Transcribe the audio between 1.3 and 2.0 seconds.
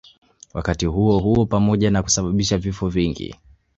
pamoja